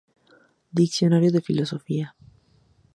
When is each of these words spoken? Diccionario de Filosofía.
Diccionario 0.79 1.29
de 1.33 1.45
Filosofía. 1.47 2.07